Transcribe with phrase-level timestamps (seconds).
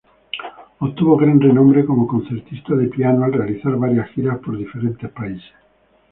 [0.79, 5.51] Obtuvo gran renombre como concertista de piano al realizar varias giras por diferentes países.